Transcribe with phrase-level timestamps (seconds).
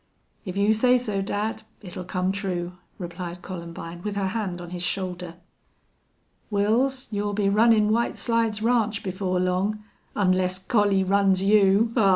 [0.45, 4.81] "If you say so, dad, it'll come true," replied Columbine, with her hand on his
[4.81, 5.35] shoulder.
[6.51, 9.83] "Wils, you'll be runnin' White Slides Ranch before long,
[10.15, 11.91] unless Collie runs you.
[11.93, 12.09] Haw!